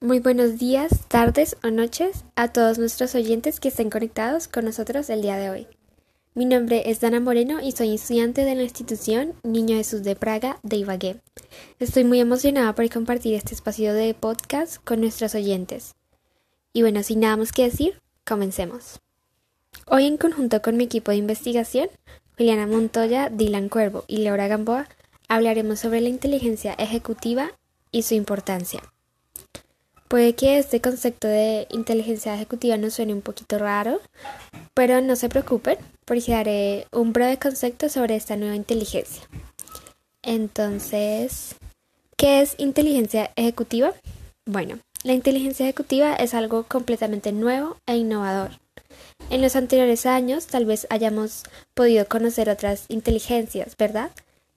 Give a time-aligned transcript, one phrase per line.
[0.00, 5.08] Muy buenos días, tardes o noches a todos nuestros oyentes que estén conectados con nosotros
[5.08, 5.66] el día de hoy.
[6.34, 10.60] Mi nombre es Dana Moreno y soy estudiante de la institución Niño Jesús de Praga
[10.62, 11.22] de Ibagué.
[11.78, 15.94] Estoy muy emocionada por compartir este espacio de podcast con nuestros oyentes.
[16.74, 19.00] Y bueno, sin nada más que decir, comencemos.
[19.86, 21.88] Hoy en conjunto con mi equipo de investigación,
[22.36, 24.88] Juliana Montoya, Dylan Cuervo y Laura Gamboa,
[25.26, 27.52] hablaremos sobre la inteligencia ejecutiva
[27.92, 28.82] y su importancia.
[30.08, 34.00] Puede que este concepto de inteligencia ejecutiva nos suene un poquito raro,
[34.72, 39.22] pero no se preocupen porque daré un breve concepto sobre esta nueva inteligencia.
[40.22, 41.56] Entonces,
[42.16, 43.94] ¿qué es inteligencia ejecutiva?
[44.44, 48.50] Bueno, la inteligencia ejecutiva es algo completamente nuevo e innovador.
[49.30, 51.42] En los anteriores años tal vez hayamos
[51.74, 54.12] podido conocer otras inteligencias, ¿verdad?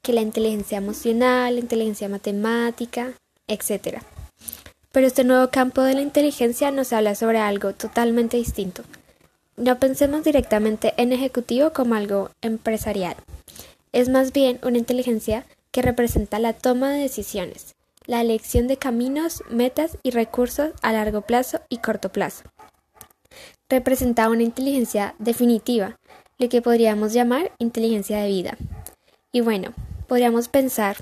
[0.00, 3.12] Que la inteligencia emocional, la inteligencia matemática,
[3.46, 4.02] etc.
[4.94, 8.84] Pero este nuevo campo de la inteligencia nos habla sobre algo totalmente distinto.
[9.56, 13.16] No pensemos directamente en ejecutivo como algo empresarial.
[13.90, 17.74] Es más bien una inteligencia que representa la toma de decisiones,
[18.06, 22.44] la elección de caminos, metas y recursos a largo plazo y corto plazo.
[23.68, 25.98] Representa una inteligencia definitiva,
[26.38, 28.56] lo que podríamos llamar inteligencia de vida.
[29.32, 29.74] Y bueno,
[30.06, 30.98] podríamos pensar,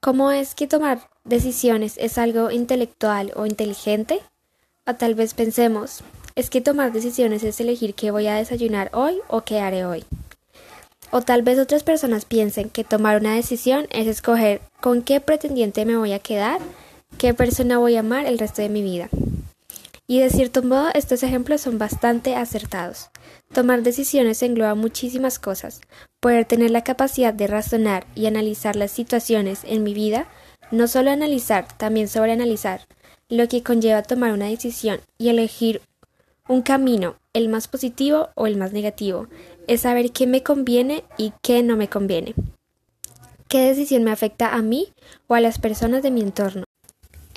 [0.00, 4.20] ¿cómo es que tomar decisiones es algo intelectual o inteligente?
[4.86, 6.02] O tal vez pensemos,
[6.34, 10.04] es que tomar decisiones es elegir qué voy a desayunar hoy o qué haré hoy.
[11.10, 15.84] O tal vez otras personas piensen que tomar una decisión es escoger con qué pretendiente
[15.84, 16.60] me voy a quedar,
[17.16, 19.08] qué persona voy a amar el resto de mi vida.
[20.10, 23.10] Y de cierto modo estos ejemplos son bastante acertados.
[23.52, 25.82] Tomar decisiones engloba muchísimas cosas.
[26.18, 30.26] Poder tener la capacidad de razonar y analizar las situaciones en mi vida
[30.70, 32.86] no solo analizar, también sobreanalizar,
[33.28, 35.82] lo que conlleva tomar una decisión y elegir
[36.48, 39.28] un camino, el más positivo o el más negativo,
[39.66, 42.34] es saber qué me conviene y qué no me conviene.
[43.48, 44.88] ¿Qué decisión me afecta a mí
[45.26, 46.64] o a las personas de mi entorno?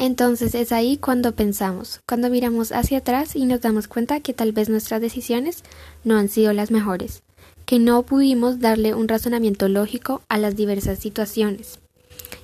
[0.02, 4.52] Entonces es ahí cuando pensamos, cuando miramos hacia atrás y nos damos cuenta que tal
[4.52, 5.64] vez nuestras decisiones
[6.04, 7.22] no han sido las mejores,
[7.68, 11.78] que no pudimos darle un razonamiento lógico a las diversas situaciones.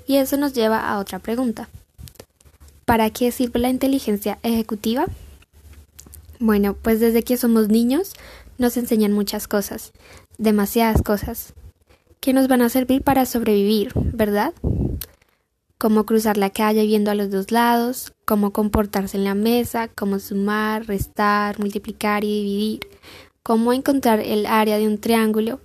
[0.06, 1.68] Y eso nos lleva a otra pregunta.
[2.86, 5.08] ¿Para qué sirve la inteligencia ejecutiva?
[6.38, 8.14] Bueno, pues desde que somos niños
[8.60, 9.94] nos enseñan muchas cosas,
[10.38, 11.56] demasiadas cosas,
[12.20, 14.54] que nos van a servir para sobrevivir, ¿verdad?
[15.80, 20.18] Cómo cruzar la calle viendo a los dos lados, cómo comportarse en la mesa, cómo
[20.18, 22.80] sumar, restar, multiplicar y dividir,
[23.44, 25.60] cómo encontrar el área de un triángulo,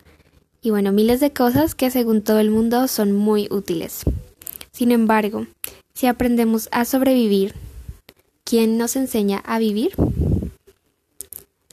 [0.60, 4.02] y bueno, miles de cosas que según todo el mundo son muy útiles.
[4.70, 5.46] Sin embargo,
[5.94, 7.54] si aprendemos a sobrevivir,
[8.44, 9.92] ¿quién nos enseña a vivir?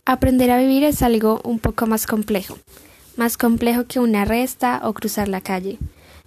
[0.05, 2.57] Aprender a vivir es algo un poco más complejo,
[3.17, 5.77] más complejo que una resta o cruzar la calle.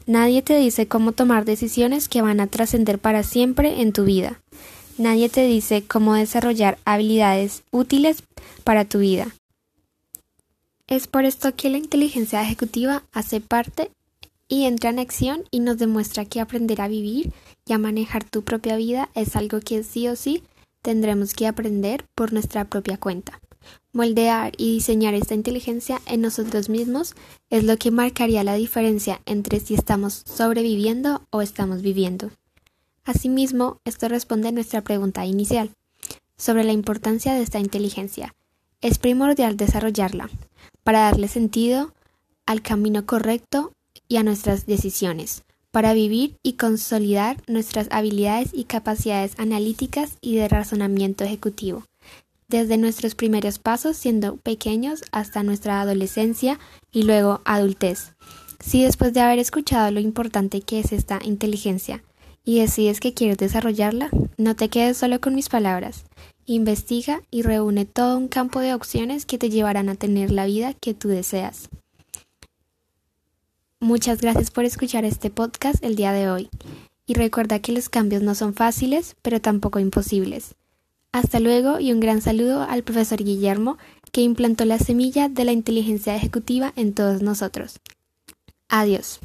[0.06, 4.40] Nadie te dice cómo tomar decisiones que van a trascender para siempre en tu vida.
[4.98, 8.22] Nadie te dice cómo desarrollar habilidades útiles
[8.64, 9.28] para tu vida.
[10.88, 13.90] Es por esto que la inteligencia ejecutiva hace parte
[14.48, 17.32] y entra en acción y nos demuestra que aprender a vivir
[17.66, 20.42] y a manejar tu propia vida es algo que sí o sí
[20.82, 23.41] tendremos que aprender por nuestra propia cuenta.
[23.92, 27.14] Moldear y diseñar esta inteligencia en nosotros mismos
[27.50, 32.30] es lo que marcaría la diferencia entre si estamos sobreviviendo o estamos viviendo.
[33.04, 35.70] Asimismo, esto responde a nuestra pregunta inicial
[36.36, 38.34] sobre la importancia de esta inteligencia.
[38.80, 40.30] Es primordial desarrollarla
[40.82, 41.92] para darle sentido
[42.46, 43.72] al camino correcto
[44.08, 50.48] y a nuestras decisiones, para vivir y consolidar nuestras habilidades y capacidades analíticas y de
[50.48, 51.84] razonamiento ejecutivo,
[52.58, 56.58] desde nuestros primeros pasos siendo pequeños hasta nuestra adolescencia
[56.92, 58.12] y luego adultez.
[58.60, 62.04] Si después de haber escuchado lo importante que es esta inteligencia
[62.44, 66.04] y decides que quieres desarrollarla, no te quedes solo con mis palabras.
[66.46, 70.75] Investiga y reúne todo un campo de opciones que te llevarán a tener la vida
[70.75, 71.69] que tú deseas.
[73.81, 76.49] Muchas gracias por escuchar este podcast el día de hoy.
[77.04, 80.54] Y recuerda que los cambios no son fáciles, pero tampoco imposibles.
[81.12, 83.76] Hasta luego y un gran saludo al profesor Guillermo,
[84.12, 87.81] que implantó la semilla de la inteligencia ejecutiva en todos nosotros.
[88.69, 89.20] Adiós.